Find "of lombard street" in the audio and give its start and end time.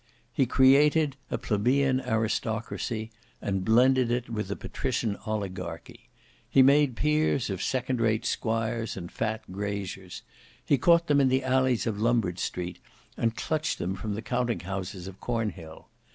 11.85-12.79